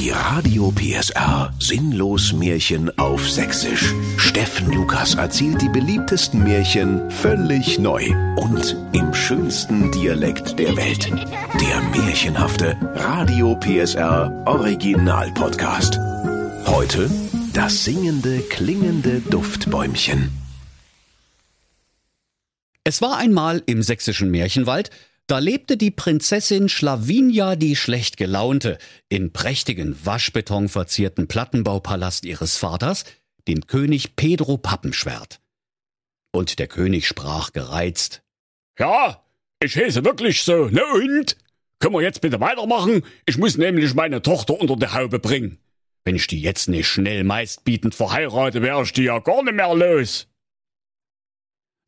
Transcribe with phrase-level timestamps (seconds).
[0.00, 3.92] Die Radio PSR Sinnlos Märchen auf Sächsisch.
[4.16, 11.10] Steffen Lukas erzählt die beliebtesten Märchen völlig neu und im schönsten Dialekt der Welt.
[11.60, 15.98] Der märchenhafte Radio PSR Original Podcast.
[16.64, 17.10] Heute
[17.52, 20.30] das singende, klingende Duftbäumchen.
[22.84, 24.88] Es war einmal im sächsischen Märchenwald,
[25.30, 28.78] da lebte die Prinzessin Schlavinia die schlecht gelaunte
[29.08, 33.04] in prächtigen Waschbeton verzierten Plattenbaupalast ihres Vaters,
[33.46, 35.40] dem König Pedro Pappenschwert.
[36.32, 38.22] Und der König sprach gereizt.
[38.76, 39.24] Ja,
[39.62, 41.36] ich heiße wirklich so, ne und?
[41.78, 43.04] Können wir jetzt bitte weitermachen?
[43.24, 45.58] Ich muss nämlich meine Tochter unter die Haube bringen.
[46.04, 49.74] Wenn ich die jetzt nicht schnell meistbietend verheirate, wäre ich die ja gar nicht mehr
[49.76, 50.26] los.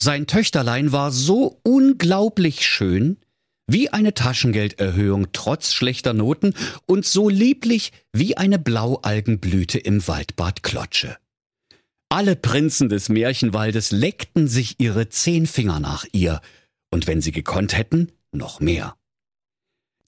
[0.00, 3.18] Sein Töchterlein war so unglaublich schön,
[3.66, 6.54] wie eine Taschengelderhöhung trotz schlechter Noten
[6.86, 11.16] und so lieblich wie eine Blaualgenblüte im Waldbad Klotsche.
[12.08, 16.40] Alle Prinzen des Märchenwaldes leckten sich ihre zehn Finger nach ihr,
[16.90, 18.96] und wenn sie gekonnt hätten, noch mehr.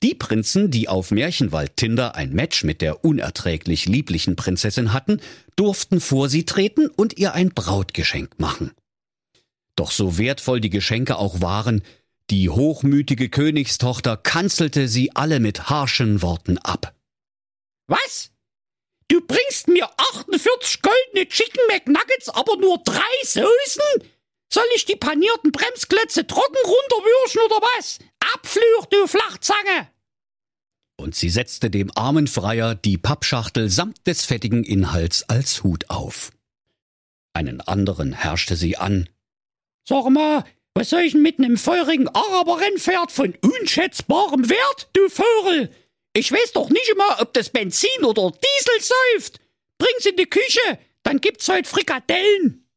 [0.02, 5.18] Die Prinzen, die auf Märchenwald-Tinder ein Match mit der unerträglich lieblichen Prinzessin hatten,
[5.56, 8.72] durften vor sie treten und ihr ein Brautgeschenk machen.
[9.76, 11.82] Doch so wertvoll die Geschenke auch waren,
[12.30, 16.94] die hochmütige Königstochter kanzelte sie alle mit harschen Worten ab.
[17.86, 18.30] Was?
[19.08, 24.10] Du bringst mir 48 goldene Chicken McNuggets, aber nur drei Soßen?
[24.52, 27.98] Soll ich die panierten Bremsklötze trocken runterwürschen oder was?
[28.34, 29.88] Abfluch, du Flachzange!
[30.96, 36.30] Und sie setzte dem armen Freier die Pappschachtel samt des fettigen Inhalts als Hut auf.
[37.32, 39.08] Einen anderen herrschte sie an.
[39.86, 40.44] Sag mal,
[40.74, 45.70] was soll ich denn mit nem feurigen Araber-Rennpferd von unschätzbarem Wert, du Vogel?
[46.12, 49.40] Ich weiß doch nicht immer, ob das Benzin oder Diesel säuft.
[49.78, 52.68] Bring's in die Küche, dann gibt's heute Frikadellen.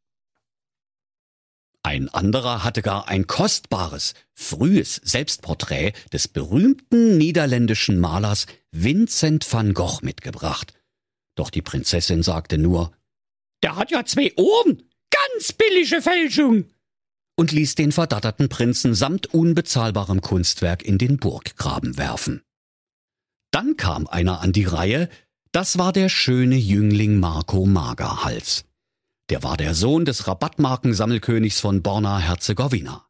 [1.84, 10.00] Ein anderer hatte gar ein kostbares, frühes Selbstporträt des berühmten niederländischen Malers Vincent van Gogh
[10.02, 10.74] mitgebracht.
[11.36, 12.92] Doch die Prinzessin sagte nur,
[13.64, 14.84] Der hat ja zwei Ohren.
[15.10, 16.66] Ganz billige Fälschung
[17.38, 22.42] und ließ den verdatterten Prinzen samt unbezahlbarem Kunstwerk in den Burggraben werfen.
[23.52, 25.08] Dann kam einer an die Reihe,
[25.52, 28.66] das war der schöne Jüngling Marco Magerhals.
[29.30, 33.06] Der war der Sohn des Rabattmarkensammelkönigs von Borna-Herzegowina.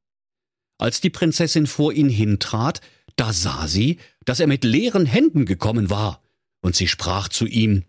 [0.77, 2.81] Als die Prinzessin vor ihn hintrat,
[3.15, 6.21] da sah sie, dass er mit leeren Händen gekommen war,
[6.61, 7.83] und sie sprach zu ihm,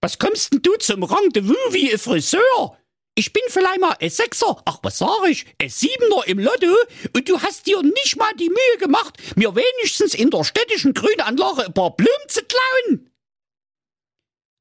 [0.00, 2.78] Was kommst denn du zum Rendezvous wie ein Friseur?
[3.18, 6.76] Ich bin vielleicht mal ein Sechser, ach was sag ich, ein Siebener im Lotto
[7.14, 11.64] und du hast dir nicht mal die Mühe gemacht, mir wenigstens in der städtischen Grünanlage
[11.64, 13.10] ein paar Blumen zu klauen.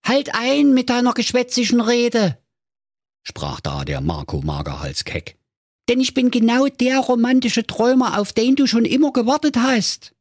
[0.05, 2.41] Halt ein mit deiner geschwätzigen Rede,
[3.23, 5.37] sprach da der Marco Magerhals keck.
[5.89, 10.15] Denn ich bin genau der romantische Träumer, auf den du schon immer gewartet hast.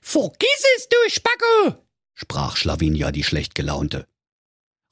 [0.00, 4.06] Vergiss es, du Spacko, sprach Schlavinia die schlecht gelaunte.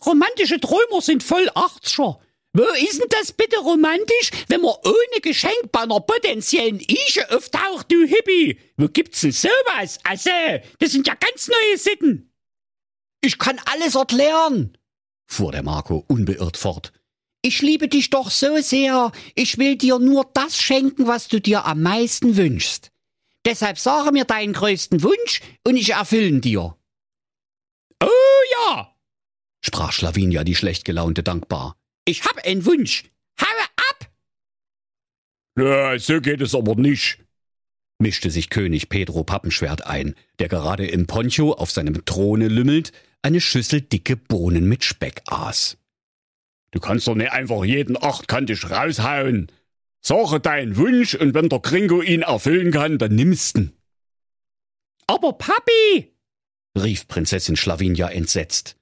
[0.05, 2.19] Romantische Träumer sind voll 80er.
[2.55, 7.93] Wo ist denn das bitte romantisch, wenn man ohne Geschenk bei einer potenziellen Ische auftaucht,
[7.93, 8.59] du Hippie?
[8.77, 9.99] Wo gibt's denn sowas?
[10.03, 10.31] Also,
[10.79, 12.33] das sind ja ganz neue Sitten.
[13.21, 14.79] Ich kann alles erklären,
[15.27, 16.93] fuhr der Marco unbeirrt fort.
[17.43, 19.13] Ich liebe dich doch so sehr.
[19.35, 22.91] Ich will dir nur das schenken, was du dir am meisten wünschst.
[23.45, 26.78] Deshalb sage mir deinen größten Wunsch und ich erfüllen dir.
[29.69, 31.77] Sprach Schlavinia die schlecht gelaunte dankbar.
[32.07, 33.05] Ich hab einen Wunsch.
[33.39, 34.11] Haue ab!
[35.59, 37.19] Ja, so geht es aber nicht,
[37.99, 43.43] mischte sich König Pedro Pappenschwert ein, der gerade im Poncho auf seinem Throne lümmelnd eine
[43.43, 45.77] Schüssel dicke Bohnen mit Speck aß.
[46.71, 49.53] Du kannst doch nicht einfach jeden achtkantig raushauen.
[50.01, 53.73] Sache deinen Wunsch und wenn der Gringo ihn erfüllen kann, dann nimmst'n.
[55.07, 56.11] Aber Papi,
[56.75, 58.78] rief Prinzessin Schlavinia entsetzt.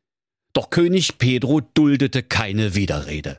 [0.56, 3.38] Doch König Pedro duldete keine Widerrede.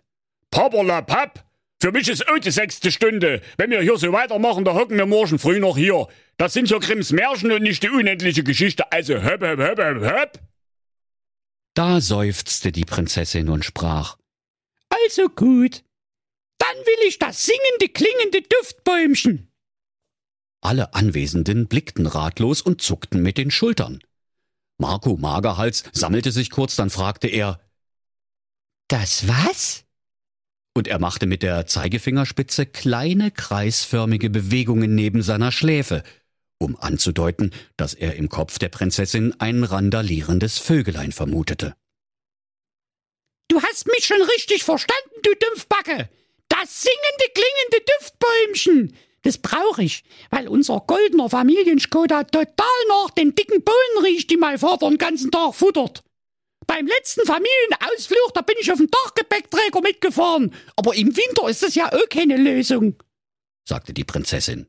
[0.51, 1.43] Papp!
[1.81, 3.41] Für mich ist die sechste Stunde.
[3.57, 6.07] Wenn wir hier so weitermachen, da hocken wir morgen früh noch hier.
[6.37, 8.91] Das sind ja Grimms Märchen und nicht die unendliche Geschichte.
[8.91, 10.39] Also höpp, höpp, höpp, höpp, höpp.
[11.73, 14.19] Da seufzte die Prinzessin und sprach.
[14.87, 15.83] Also gut.
[16.59, 19.51] Dann will ich das singende, klingende Duftbäumchen.
[20.61, 24.03] Alle Anwesenden blickten ratlos und zuckten mit den Schultern.
[24.77, 27.59] Marco Magerhals sammelte sich kurz, dann fragte er
[28.87, 29.83] Das was?
[30.75, 36.03] Und er machte mit der Zeigefingerspitze kleine kreisförmige Bewegungen neben seiner Schläfe,
[36.59, 41.75] um anzudeuten, dass er im Kopf der Prinzessin ein randalierendes Vögelein vermutete.
[43.47, 46.09] Du hast mich schon richtig verstanden, du Dumpfbacke.
[46.49, 48.97] Das singende, klingende Duftbäumchen.
[49.23, 54.59] Das brauche ich, weil unser goldener Familienskoda total nach den dicken Bohnen riecht, die mein
[54.59, 56.03] Vater den ganzen Tag futtert.
[56.67, 60.53] Beim letzten Familienausflug, da bin ich auf dem Dachgepäckträger mitgefahren.
[60.75, 62.95] Aber im Winter ist das ja auch keine Lösung,
[63.63, 64.67] sagte die Prinzessin.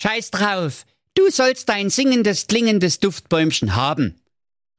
[0.00, 0.84] Scheiß drauf,
[1.14, 4.20] du sollst dein singendes, klingendes Duftbäumchen haben,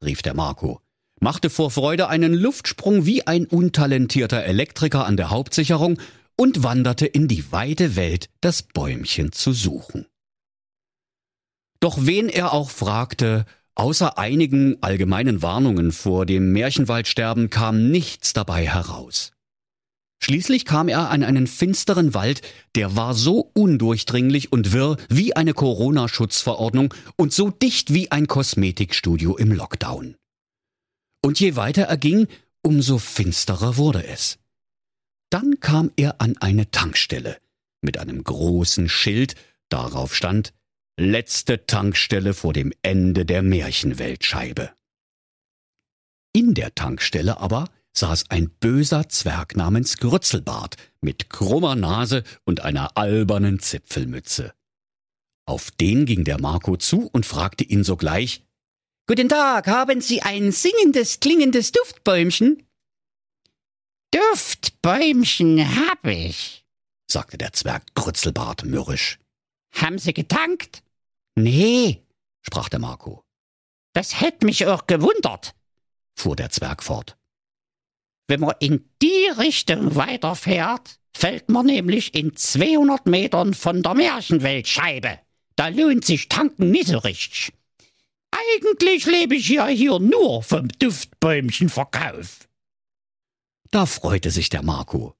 [0.03, 0.79] rief der Marco,
[1.19, 5.99] machte vor Freude einen Luftsprung wie ein untalentierter Elektriker an der Hauptsicherung
[6.37, 10.05] und wanderte in die weite Welt, das Bäumchen zu suchen.
[11.79, 13.45] Doch wen er auch fragte,
[13.75, 19.31] außer einigen allgemeinen Warnungen vor dem Märchenwaldsterben kam nichts dabei heraus.
[20.19, 22.41] Schließlich kam er an einen finsteren Wald,
[22.75, 29.37] der war so undurchdringlich und wirr wie eine Corona-Schutzverordnung und so dicht wie ein Kosmetikstudio
[29.37, 30.15] im Lockdown.
[31.23, 32.27] Und je weiter er ging,
[32.63, 34.39] umso finsterer wurde es.
[35.29, 37.37] Dann kam er an eine Tankstelle
[37.81, 39.35] mit einem großen Schild,
[39.69, 40.53] darauf stand
[40.99, 44.71] Letzte Tankstelle vor dem Ende der Märchenweltscheibe.
[46.33, 52.97] In der Tankstelle aber saß ein böser Zwerg namens Grützelbart mit krummer Nase und einer
[52.97, 54.53] albernen Zipfelmütze.
[55.45, 58.43] Auf den ging der Marco zu und fragte ihn sogleich
[59.07, 62.66] Guten Tag, haben Sie ein singendes, klingendes Duftbäumchen?
[64.11, 66.65] Duftbäumchen hab ich,
[67.07, 69.19] sagte der Zwerg Grützelbart mürrisch.
[69.73, 70.81] Haben Sie getankt?
[71.35, 72.03] Nee,
[72.41, 73.23] sprach der Marco.
[73.93, 75.55] Das hätt mich auch gewundert,
[76.15, 77.17] fuhr der Zwerg fort.
[78.27, 85.19] Wenn man in die Richtung weiterfährt, fällt man nämlich in 200 Metern von der Märchenweltscheibe.
[85.55, 87.53] Da lohnt sich tanken nicht so richtig.
[88.31, 92.46] Eigentlich lebe ich ja hier nur vom Duftbäumchenverkauf.
[93.71, 95.15] Da freute sich der Marco.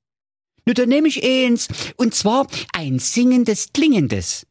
[0.66, 4.46] Nur dann nehme ich eins, und zwar ein singendes, klingendes,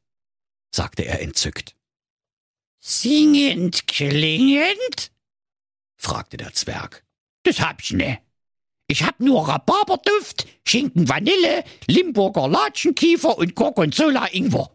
[0.74, 1.76] sagte er entzückt.
[2.78, 5.10] Singend, klingend?
[5.96, 7.04] fragte der Zwerg.
[7.42, 8.18] Das hab ich ne.
[8.88, 14.70] Ich hab nur Rhabarberduft, Schinken Vanille, Limburger Latschenkiefer und Gorgonzola Ingwer.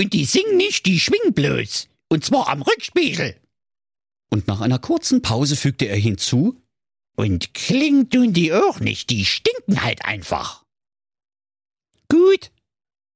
[0.00, 1.88] Und die singen nicht, die schwingen bloß.
[2.08, 3.36] Und zwar am Rückspiegel.
[4.30, 6.60] Und nach einer kurzen Pause fügte er hinzu,
[7.16, 10.64] und klingt tun die auch nicht, die stinken halt einfach.
[12.08, 12.52] Gut,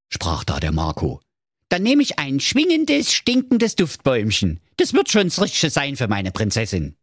[0.09, 1.21] sprach da der Marco.
[1.69, 4.61] Dann nehme ich ein schwingendes, stinkendes Duftbäumchen.
[4.77, 6.97] Das wird schon das Richtige sein für meine Prinzessin.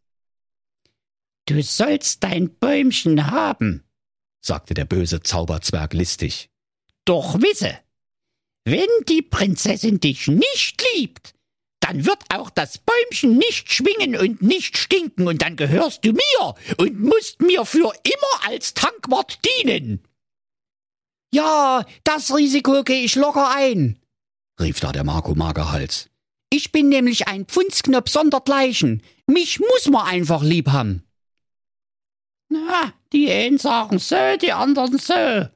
[1.46, 3.84] Du sollst dein Bäumchen haben,
[4.42, 6.50] sagte der böse Zauberzwerg listig.
[7.06, 7.78] Doch wisse,
[8.64, 11.32] wenn die Prinzessin dich nicht liebt,
[11.88, 16.54] dann wird auch das Bäumchen nicht schwingen und nicht stinken und dann gehörst du mir
[16.76, 20.04] und musst mir für immer als Tankwart dienen.
[21.32, 23.98] Ja, das Risiko gehe ich locker ein,
[24.60, 26.10] rief da der Marco Magerhals.
[26.50, 29.02] Ich bin nämlich ein Pfundsknopf sondergleichen.
[29.26, 31.04] Mich muss man einfach lieb haben.
[32.50, 35.48] Na, die einen sagen so, die anderen so,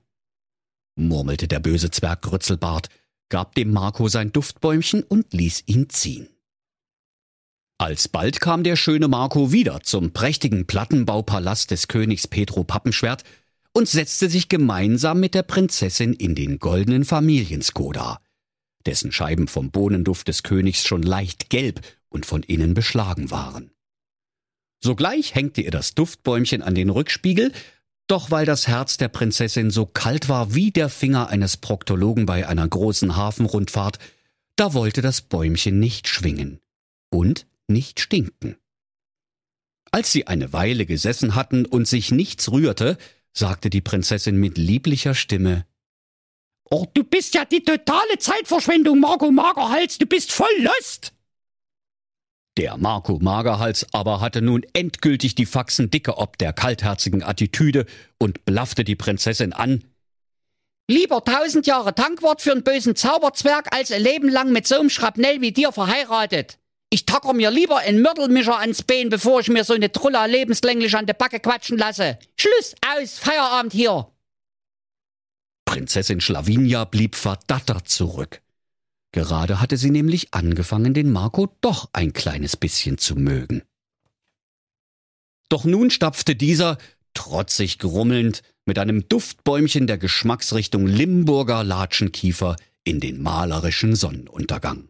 [0.94, 2.88] murmelte der böse Zwerg Grützelbart
[3.32, 6.28] gab dem Marco sein Duftbäumchen und ließ ihn ziehen.
[7.78, 13.24] Alsbald kam der schöne Marco wieder zum prächtigen Plattenbaupalast des Königs Petro Pappenschwert
[13.72, 18.20] und setzte sich gemeinsam mit der Prinzessin in den goldenen Familienskoda,
[18.84, 21.80] dessen Scheiben vom Bohnenduft des Königs schon leicht gelb
[22.10, 23.70] und von innen beschlagen waren.
[24.84, 27.52] Sogleich hängte ihr das Duftbäumchen an den Rückspiegel,
[28.06, 32.46] doch weil das Herz der Prinzessin so kalt war wie der Finger eines Proktologen bei
[32.46, 33.98] einer großen Hafenrundfahrt,
[34.56, 36.60] da wollte das Bäumchen nicht schwingen
[37.10, 38.56] und nicht stinken.
[39.90, 42.96] Als sie eine Weile gesessen hatten und sich nichts rührte,
[43.32, 45.66] sagte die Prinzessin mit lieblicher Stimme
[46.70, 51.12] Oh, du bist ja die totale Zeitverschwendung, Marco Magerhals, du bist voll Lust.
[52.58, 57.86] Der Marco Magerhals aber hatte nun endgültig die Faxen dicke ob der kaltherzigen Attitüde
[58.18, 59.84] und blaffte die Prinzessin an.
[60.86, 64.90] Lieber tausend Jahre Tankwart für einen bösen Zauberzwerg als ein Leben lang mit so einem
[64.90, 66.58] Schrapnell wie dir verheiratet.
[66.90, 70.94] Ich tacker mir lieber einen Mörtelmischer ans Bein, bevor ich mir so eine Trulla lebenslänglich
[70.94, 72.18] an der Backe quatschen lasse.
[72.36, 74.08] Schluss, aus, Feierabend hier.
[75.64, 78.41] Prinzessin Schlavinia blieb verdattert zurück.
[79.12, 83.62] Gerade hatte sie nämlich angefangen, den Marco doch ein kleines bisschen zu mögen.
[85.50, 86.78] Doch nun stapfte dieser,
[87.12, 94.88] trotzig grummelnd, mit einem Duftbäumchen der Geschmacksrichtung Limburger Latschenkiefer in den malerischen Sonnenuntergang.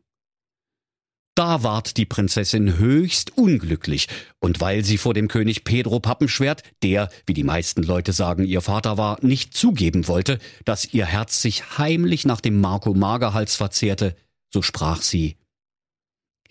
[1.35, 4.07] Da ward die Prinzessin höchst unglücklich,
[4.39, 8.61] und weil sie vor dem König Pedro Pappenschwert, der, wie die meisten Leute sagen, ihr
[8.61, 14.15] Vater war, nicht zugeben wollte, dass ihr Herz sich heimlich nach dem Marco Magerhals verzehrte,
[14.53, 15.39] so sprach sie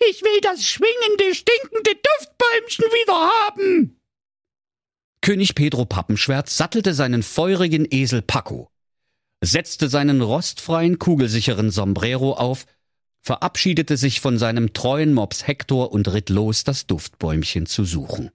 [0.00, 4.00] Ich will das schwingende, stinkende Duftbäumchen wieder haben.
[5.20, 8.68] König Pedro Pappenschwert sattelte seinen feurigen Esel Paco,
[9.40, 12.66] setzte seinen rostfreien, kugelsicheren Sombrero auf
[13.22, 18.30] verabschiedete sich von seinem treuen Mops Hektor und ritt los, das Duftbäumchen zu suchen.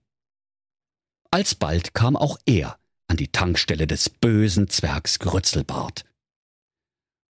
[1.29, 2.77] Alsbald kam auch er
[3.07, 6.05] an die Tankstelle des bösen Zwergs Grützelbart.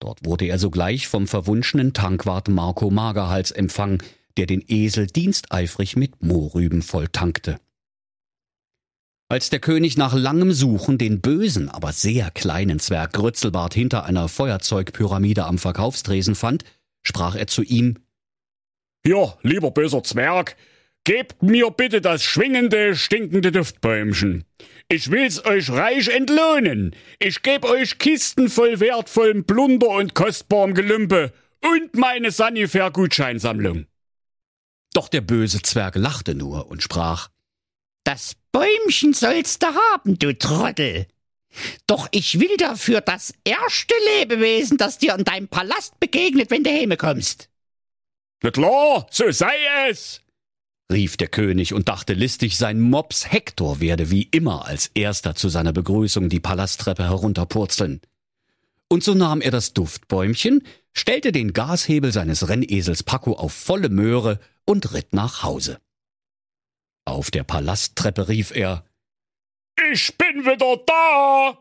[0.00, 4.02] Dort wurde er sogleich vom verwunschenen Tankwart Marco Magerhals empfangen,
[4.36, 7.60] der den Esel diensteifrig mit Mohrrüben volltankte.
[9.28, 14.28] Als der König nach langem Suchen den bösen, aber sehr kleinen Zwerg Grützelbart hinter einer
[14.28, 16.64] Feuerzeugpyramide am Verkaufstresen fand,
[17.04, 17.98] sprach er zu ihm
[19.04, 20.56] Hier, lieber böser Zwerg,
[21.04, 24.44] gebt mir bitte das schwingende, stinkende Duftbäumchen.
[24.88, 26.96] Ich will's euch reich entlohnen.
[27.18, 33.86] Ich geb euch Kisten voll wertvollem Plunder und kostbarem Gelümpe und meine Sanifair-Gutscheinsammlung.
[34.94, 37.28] Doch der böse Zwerg lachte nur und sprach
[38.04, 41.06] Das Bäumchen sollst du haben, du Trottel.
[41.86, 46.70] Doch ich will dafür das erste Lebewesen, das dir in deinem Palast begegnet, wenn du
[46.70, 47.48] heime kommst.
[48.42, 49.54] Na klar, so sei
[49.88, 50.20] es,
[50.92, 55.48] rief der König und dachte listig, sein Mops Hektor werde wie immer als erster zu
[55.48, 58.00] seiner Begrüßung die Palasttreppe herunterpurzeln.
[58.88, 64.38] Und so nahm er das Duftbäumchen, stellte den Gashebel seines Rennesels Paco auf volle Möhre
[64.66, 65.80] und ritt nach Hause.
[67.06, 68.84] Auf der Palasttreppe rief er
[69.92, 71.58] ich bin wieder da!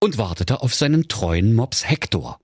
[0.00, 2.40] Und wartete auf seinen treuen Mops Hektor.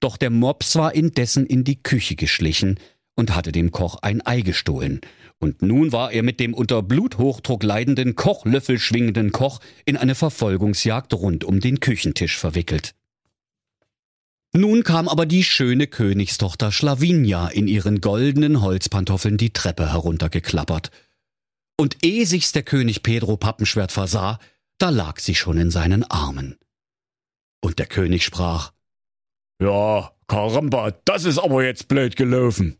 [0.00, 2.78] Doch der Mops war indessen in die Küche geschlichen
[3.14, 5.00] und hatte dem Koch ein Ei gestohlen,
[5.38, 11.14] und nun war er mit dem unter Bluthochdruck leidenden Kochlöffel schwingenden Koch in eine Verfolgungsjagd
[11.14, 12.94] rund um den Küchentisch verwickelt.
[14.52, 20.90] Nun kam aber die schöne Königstochter Schlavinia in ihren goldenen Holzpantoffeln die Treppe heruntergeklappert
[21.78, 24.38] und ehe sich's der König Pedro Pappenschwert versah,
[24.78, 26.58] da lag sie schon in seinen Armen.
[27.60, 28.72] Und der König sprach,
[29.60, 32.78] Ja, Karamba, das ist aber jetzt blöd gelaufen.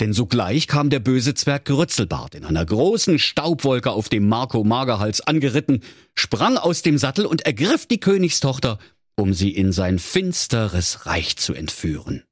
[0.00, 5.20] Denn sogleich kam der böse Zwerg Grützelbart in einer großen Staubwolke auf dem Marco Magerhals
[5.20, 5.82] angeritten,
[6.14, 8.78] sprang aus dem Sattel und ergriff die Königstochter,
[9.14, 12.24] um sie in sein finsteres Reich zu entführen.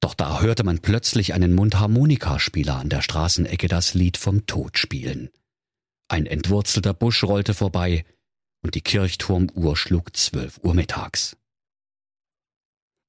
[0.00, 5.30] Doch da hörte man plötzlich einen Mundharmonikaspieler an der Straßenecke das Lied vom Tod spielen.
[6.08, 8.04] Ein entwurzelter Busch rollte vorbei
[8.62, 11.36] und die Kirchturmuhr schlug zwölf Uhr mittags.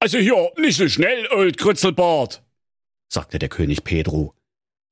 [0.00, 2.42] Also hier, nicht so schnell, Old Grützelbart,
[3.08, 4.34] sagte der König Pedro,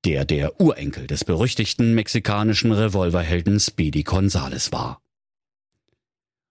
[0.05, 5.01] der der Urenkel des berüchtigten mexikanischen Revolverhelden Speedy Gonzales war.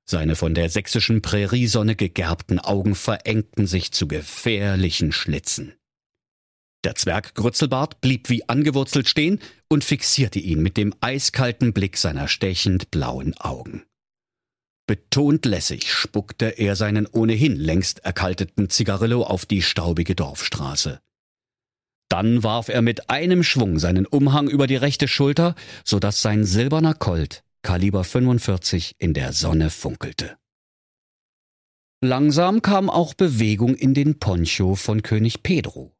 [0.09, 5.73] Seine von der sächsischen Präriesonne gegerbten Augen verengten sich zu gefährlichen Schlitzen.
[6.85, 12.29] Der Zwerg Grützelbart blieb wie angewurzelt stehen und fixierte ihn mit dem eiskalten Blick seiner
[12.29, 13.83] stechend blauen Augen.
[14.87, 21.01] Betont lässig spuckte er seinen ohnehin längst erkalteten Zigarillo auf die staubige Dorfstraße.
[22.07, 26.45] Dann warf er mit einem Schwung seinen Umhang über die rechte Schulter, so dass sein
[26.45, 30.37] silberner Colt Kaliber 45 in der Sonne funkelte.
[31.99, 35.93] Langsam kam auch Bewegung in den Poncho von König Pedro.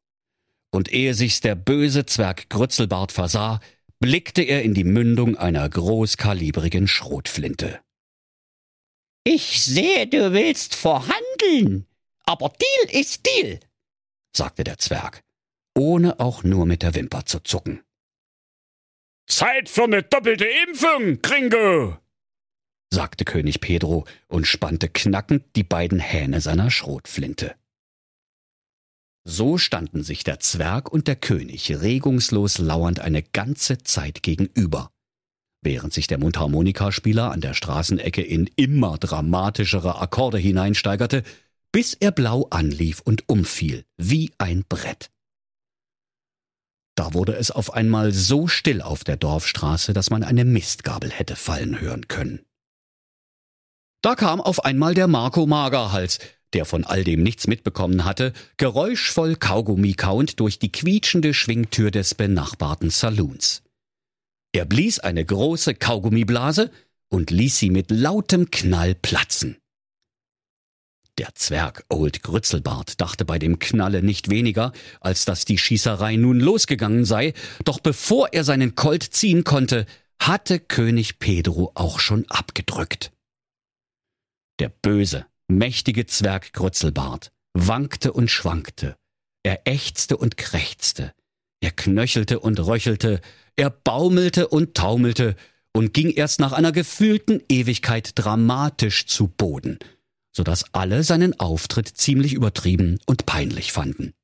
[0.70, 3.60] Und ehe sich's der böse Zwerg Grützelbart versah,
[4.00, 7.80] blickte er in die Mündung einer großkalibrigen Schrotflinte.
[9.24, 11.86] Ich sehe, du willst verhandeln,
[12.24, 13.60] aber Deal ist Deal,
[14.34, 15.22] sagte der Zwerg,
[15.76, 17.82] ohne auch nur mit der Wimper zu zucken.
[19.28, 21.98] Zeit für eine doppelte Impfung, Gringo!
[22.92, 27.54] sagte König Pedro und spannte knackend die beiden Hähne seiner Schrotflinte.
[29.24, 34.90] So standen sich der Zwerg und der König regungslos lauernd eine ganze Zeit gegenüber,
[35.60, 41.24] während sich der Mundharmonikaspieler an der Straßenecke in immer dramatischere Akkorde hineinsteigerte,
[41.72, 45.10] bis er blau anlief und umfiel, wie ein Brett.
[46.98, 51.36] Da wurde es auf einmal so still auf der Dorfstraße, dass man eine Mistgabel hätte
[51.36, 52.40] fallen hören können.
[54.02, 56.18] Da kam auf einmal der Marco Magerhals,
[56.54, 62.16] der von all dem nichts mitbekommen hatte, geräuschvoll Kaugummi kauend durch die quietschende Schwingtür des
[62.16, 63.62] benachbarten Saloons.
[64.50, 66.72] Er blies eine große Kaugummiblase
[67.10, 69.56] und ließ sie mit lautem Knall platzen.
[71.18, 76.38] Der Zwerg Old Grützelbart dachte bei dem Knalle nicht weniger, als dass die Schießerei nun
[76.38, 77.34] losgegangen sei,
[77.64, 79.84] doch bevor er seinen Colt ziehen konnte,
[80.20, 83.10] hatte König Pedro auch schon abgedrückt.
[84.60, 88.96] Der böse, mächtige Zwerg Grützelbart wankte und schwankte,
[89.42, 91.12] er ächzte und krächzte,
[91.60, 93.20] er knöchelte und röchelte,
[93.56, 95.34] er baumelte und taumelte
[95.72, 99.80] und ging erst nach einer gefühlten Ewigkeit dramatisch zu Boden–
[100.38, 104.14] so dass alle seinen Auftritt ziemlich übertrieben und peinlich fanden.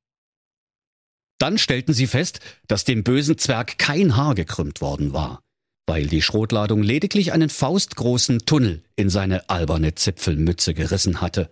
[1.39, 5.43] Dann stellten sie fest, dass dem bösen Zwerg kein Haar gekrümmt worden war,
[5.87, 11.51] weil die Schrotladung lediglich einen faustgroßen Tunnel in seine alberne Zipfelmütze gerissen hatte.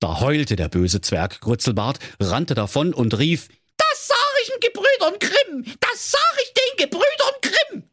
[0.00, 5.14] Da heulte der böse Zwerg Grützelbart, rannte davon und rief, Das sag ich den Gebrüdern
[5.20, 5.76] Grimm!
[5.78, 7.84] Das sag ich den Gebrüdern Grimm!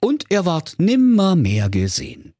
[0.00, 2.32] Und er ward nimmermehr gesehen.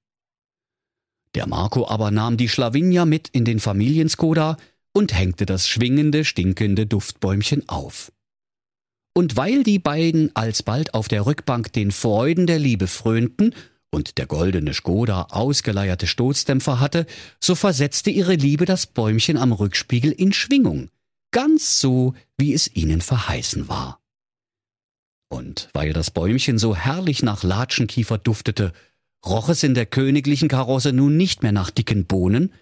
[1.35, 4.57] Der Marco aber nahm die Schlawinia mit in den Familienskoda
[4.93, 8.13] und hängte das schwingende, stinkende Duftbäumchen auf.
[9.15, 13.55] Und weil die beiden alsbald auf der Rückbank den Freuden der Liebe frönten
[13.91, 17.07] und der goldene Skoda ausgeleierte Stoßdämpfer hatte,
[17.41, 20.91] so versetzte ihre Liebe das Bäumchen am Rückspiegel in Schwingung,
[21.31, 24.01] ganz so, wie es ihnen verheißen war.
[25.29, 28.73] Und weil das Bäumchen so herrlich nach Latschenkiefer duftete,
[29.25, 32.53] roch es in der königlichen Karosse nun nicht mehr nach dicken Bohnen,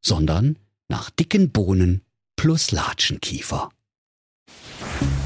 [0.00, 0.58] sondern
[0.88, 2.02] nach dicken Bohnen
[2.36, 3.70] plus Latschenkiefer.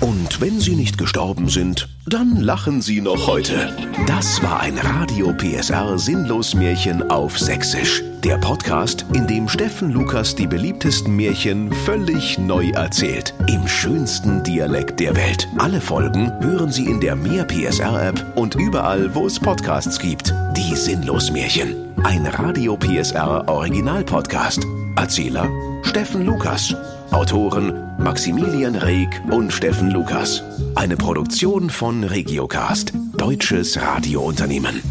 [0.01, 3.77] Und wenn sie nicht gestorben sind, dann lachen sie noch heute.
[4.07, 8.03] Das war ein Radio PSR Sinnlos Märchen auf Sächsisch.
[8.25, 13.33] Der Podcast, in dem Steffen Lukas die beliebtesten Märchen völlig neu erzählt.
[13.47, 15.47] Im schönsten Dialekt der Welt.
[15.59, 20.35] Alle Folgen hören Sie in der Mehr PSR App und überall, wo es Podcasts gibt.
[20.57, 21.77] Die Sinnlos Märchen.
[22.03, 24.67] Ein Radio PSR Original Podcast.
[24.97, 25.49] Erzähler
[25.83, 26.75] Steffen Lukas.
[27.13, 30.43] Autoren Maximilian Reg und Steffen Lukas.
[30.75, 34.83] Eine Produktion von Regiocast, deutsches Radiounternehmen.